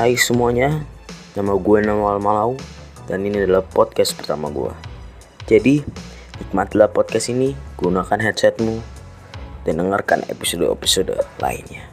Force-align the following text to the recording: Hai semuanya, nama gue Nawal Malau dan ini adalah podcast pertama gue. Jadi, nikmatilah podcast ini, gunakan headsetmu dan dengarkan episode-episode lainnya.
Hai 0.00 0.16
semuanya, 0.16 0.80
nama 1.36 1.60
gue 1.60 1.84
Nawal 1.84 2.24
Malau 2.24 2.56
dan 3.04 3.20
ini 3.20 3.44
adalah 3.44 3.60
podcast 3.60 4.16
pertama 4.16 4.48
gue. 4.48 4.72
Jadi, 5.44 5.84
nikmatilah 6.40 6.88
podcast 6.88 7.28
ini, 7.28 7.52
gunakan 7.76 8.16
headsetmu 8.16 8.80
dan 9.68 9.76
dengarkan 9.76 10.24
episode-episode 10.32 11.20
lainnya. 11.36 11.89